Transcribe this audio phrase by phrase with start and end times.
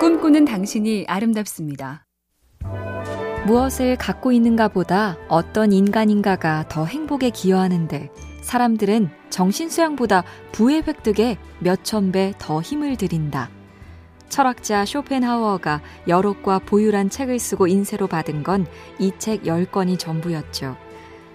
[0.00, 2.06] 꿈꾸는 당신이 아름답습니다.
[3.46, 8.10] 무엇을 갖고 있는가 보다 어떤 인간인가가 더 행복에 기여하는데
[8.40, 13.50] 사람들은 정신수양보다 부의 획득에 몇천 배 더 힘을 들인다.
[14.30, 18.64] 철학자 쇼펜하우어가 여록과 보유란 책을 쓰고 인쇄로 받은 건
[18.98, 20.78] 이 책 10권이 전부였죠.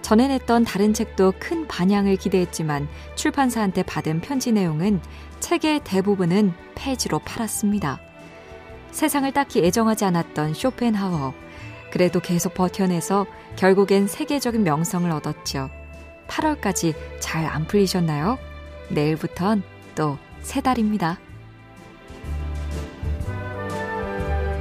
[0.02, 5.00] 전에 냈던 다른 책도 큰 반향을 기대했지만 출판사한테 받은 편지 내용은
[5.38, 8.00] 책의 대부분은 폐지로 팔았습니다.
[8.96, 11.34] 세상을 딱히 애정하지 않았던 쇼펜하우어.
[11.92, 15.70] 그래도 계속 버텨내서 결국엔 세계적인 명성을 얻었죠.
[16.28, 18.38] 8월까지 잘 안 풀리셨나요?
[18.90, 19.62] 내일부턴
[19.94, 21.18] 또 새 달입니다.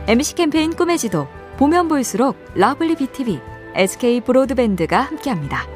[0.07, 3.39] MBC 캠페인 꿈의 지도 보면 볼수록 러블리 BTV,
[3.75, 5.74] SK 브로드밴드가 함께합니다.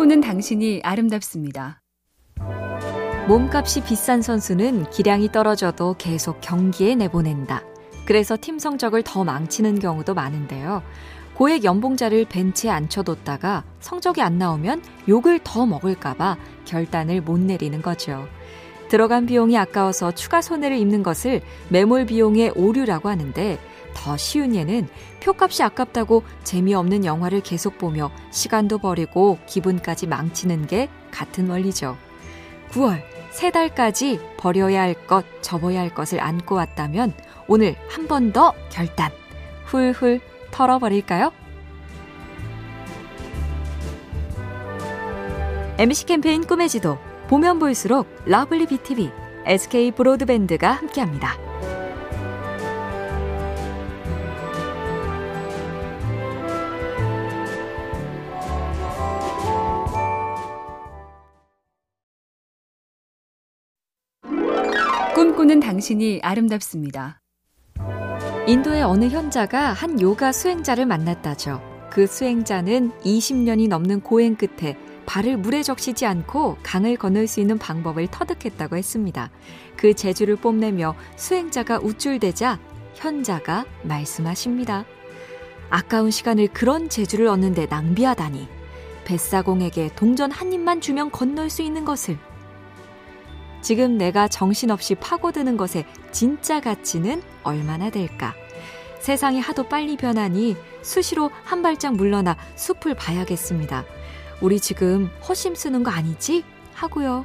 [0.00, 1.82] 꿈꾸는 당신이 아름답습니다.
[3.28, 7.62] 몸값이 비싼 선수는 기량이 떨어져도 계속 경기에 내보낸다.
[8.06, 10.82] 그래서 팀 성적을 더 망치는 경우도 많은데요.
[11.34, 18.26] 고액 연봉자를 벤치에 앉혀뒀다가 성적이 안 나오면 욕을 더 먹을까봐 결단을 못 내리는 거죠.
[18.88, 23.58] 들어간 비용이 아까워서 추가 손해를 입는 것을 매몰 비용의 오류라고 하는데
[24.00, 24.88] 더 쉬운 예는
[25.22, 31.98] 표값이 아깝다고 재미없는 영화를 계속 보며 시간도 버리고 기분까지 망치는 게 같은 원리죠.
[32.70, 37.12] 9월 새 달까지 버려야 할 것, 접어야 할 것을 안고 왔다면
[37.46, 39.10] 오늘 한 번 더 결단
[39.66, 40.20] 훌훌
[40.50, 41.32] 털어버릴까요?
[45.78, 46.98] MC 캠페인 꿈의 지도
[47.28, 49.10] 보면 볼수록 lovely BTV,
[49.46, 51.49] SK 브로드밴드가 함께합니다.
[65.40, 67.22] 꿈꾸는 당신이 아름답습니다.
[68.46, 71.62] 인도의 어느 현자가 한 요가 수행자를 만났다죠.
[71.90, 78.08] 그 수행자는 20년이 넘는 고행 끝에 발을 물에 적시지 않고 강을 건널 수 있는 방법을
[78.08, 79.30] 터득했다고 했습니다.
[79.78, 82.58] 그 재주를 뽐내며 수행자가 우쭐대자
[82.94, 84.84] 현자가 말씀하십니다.
[85.70, 88.46] 아까운 시간을 그런 재주를 얻는데 낭비하다니.
[89.06, 92.18] 뱃사공에게 동전 한 입만 주면 건널 수 있는 것을
[93.62, 98.34] 지금 내가 정신없이 파고드는 것의 진짜 가치는 얼마나 될까?
[99.00, 103.84] 세상이 하도 빨리 변하니 수시로 한 발짝 물러나 숲을 봐야겠습니다.
[104.40, 106.44] 우리 지금 헛심 쓰는 거 아니지?
[106.74, 107.24] 하고요.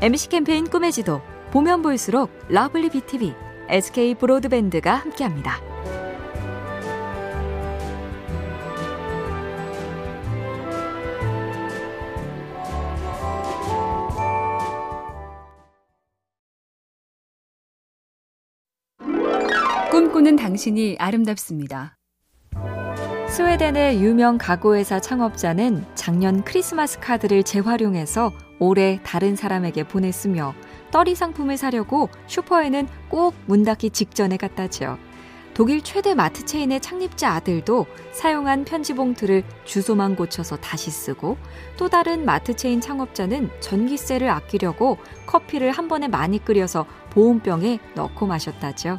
[0.00, 3.34] MC 캠페인 꿈의 지도 보면 볼수록 lovely BTV,
[3.68, 5.60] SK 브로드밴드가 함께합니다.
[19.94, 21.96] 꿈꾸는 당신이 아름답습니다.
[23.28, 30.52] 스웨덴의 유명 가구회사 창업자는 작년 크리스마스 카드를 재활용해서 올해 다른 사람에게 보냈으며
[30.90, 34.98] 떨이 상품을 사려고 슈퍼에는 꼭 문 닫기 직전에 갔다지요.
[35.54, 41.36] 독일 최대 마트 체인의 창립자 아들도 사용한 편지 봉투를 주소만 고쳐서 다시 쓰고
[41.76, 48.98] 또 다른 마트 체인 창업자는 전기세를 아끼려고 커피를 한 번에 많이 끓여서 보온병에 넣고 마셨다죠.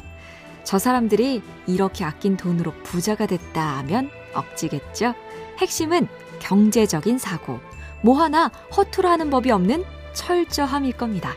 [0.66, 5.14] 저 사람들이 이렇게 아낀 돈으로 부자가 됐다 하면 억지겠죠?
[5.58, 6.08] 핵심은
[6.40, 7.60] 경제적인 사고.
[8.02, 11.34] 뭐 하나 허투루 하는 법이 없는 철저함일 겁니다.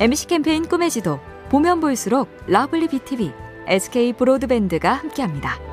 [0.00, 3.32] MC 캠페인 꿈의 지도 보면 볼수록 lovely BTV,
[3.68, 5.69] SK 브로드밴드가 함께합니다.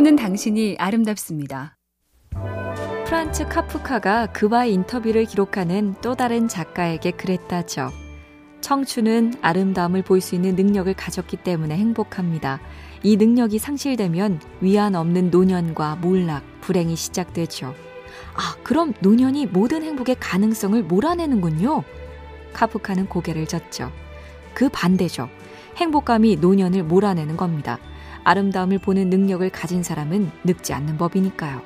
[0.00, 1.76] 꿈꾸는 당신이 아름답습니다.
[3.04, 7.90] 프란츠 카프카가 그와의 인터뷰를 기록하는 또 다른 작가에게 그랬다죠.
[8.62, 12.60] 청춘은 아름다움을 볼 수 있는 능력을 가졌기 때문에 행복합니다.
[13.02, 17.74] 이 능력이 상실되면 위안 없는 노년과 몰락, 불행이 시작되죠.
[18.34, 21.82] 아, 그럼 노년이 모든 행복의 가능성을 몰아내는군요.
[22.54, 23.92] 카프카는 고개를 젓죠.
[24.54, 25.28] 그 반대죠.
[25.76, 27.78] 행복감이 노년을 몰아내는 겁니다.
[28.24, 31.62] 아름다움을 보는 능력을 가진 사람은 늙지 않는 법이니까요.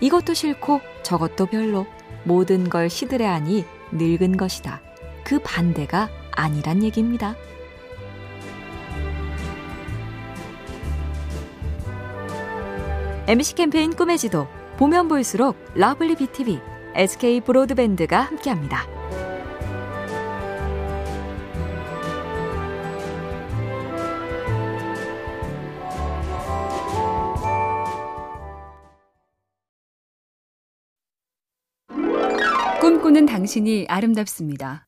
[0.00, 1.86] 이것도 싫고 저것도 별로.
[2.24, 4.80] 모든 걸 시들해 하니 늙은 것이다.
[5.24, 7.36] 그 반대가 아니란 얘기입니다.
[13.26, 14.46] MC 캠페인 꿈의 지도
[14.76, 16.60] 보면 볼수록 lovely BTV,
[16.94, 18.86] SK 브로드밴드가 함께합니다.
[32.84, 34.86] 꿈꾸는 당신이 아름답습니다.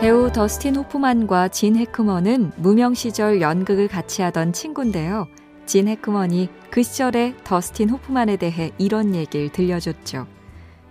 [0.00, 5.26] 배우 더스틴 호프만과 진 해크먼은 무명 시절 연극을 같이 하던 친구인데요.
[5.66, 10.28] 진 해크먼이 그 시절에 더스틴 호프만에 대해 이런 얘기를 들려줬죠.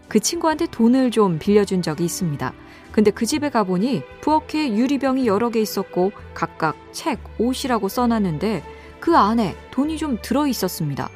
[0.10, 2.54] 그 친구한테 돈을 좀 빌려준 적이 있습니다.
[2.92, 8.64] 근데 그 집에 가보니 부엌에 유리병이 여러 개 있었고 각각 책, 옷이라고 써놨는데
[9.00, 11.10] 그 안에 돈이 좀 들어 있었습니다.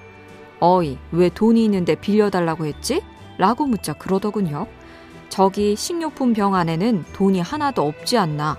[0.61, 3.01] 어이, 왜 돈이 있는데 빌려달라고 했지?
[3.37, 4.67] 라고 묻자 그러더군요.
[5.29, 8.57] 저기 식료품 병 안에는 돈이 하나도 없지 않나.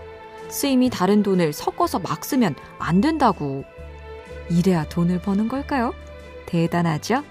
[0.49, 3.65] 쓰임이 다른 돈을 섞어서 막 쓰면 안 된다고.
[4.51, 5.95] 이래야 돈을 버는 걸까요?
[6.47, 7.23] 대단하죠?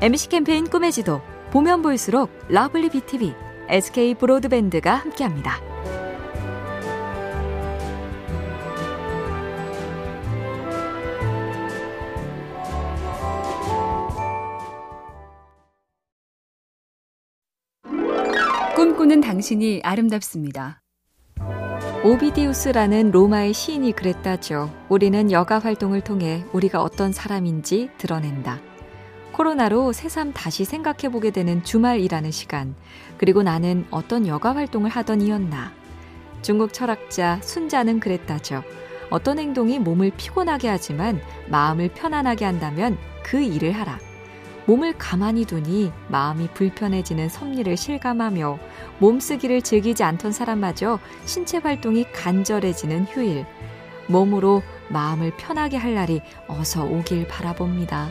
[0.00, 1.20] MC 캠페인 꿈의 지도
[1.52, 3.34] 보면 볼수록 lovely BTV,
[3.68, 5.71] SK 브로드밴드가 함께합니다.
[19.12, 20.80] 꿈꾸는 당신이 아름답습니다.
[22.02, 24.70] 오비디우스라는 로마의 시인이 그랬다죠.
[24.88, 28.60] 우리는 여가 활동을 통해 우리가 어떤 사람인지 드러낸다.
[29.32, 32.74] 코로나로 새삼 다시 생각해보게 되는 주말이라는 시간.
[33.18, 35.72] 그리고 나는 어떤 여가 활동을 하던 이었나.
[36.40, 38.62] 중국 철학자 순자는 그랬다죠.
[39.10, 43.98] 어떤 행동이 몸을 피곤하게 하지만 마음을 편안하게 한다면 그 일을 하라.
[44.66, 48.58] 몸을 가만히 두니 마음이 불편해지는 섭리를 실감하며
[48.98, 53.46] 몸쓰기를 즐기지 않던 사람마저 신체 활동이 간절해지는 휴일.
[54.08, 58.10] 몸으로 마음을 편하게 할 날이 어서 오길 바라봅니다.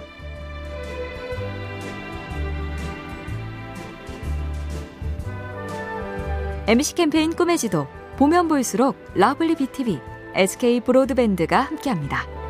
[6.68, 7.88] MC 캠페인 꿈의 지도
[8.18, 10.00] 보면 볼수록 lovely BTV,
[10.36, 12.40] SK 브로드밴드가 함께합니다.